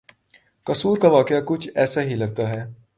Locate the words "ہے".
2.49-2.63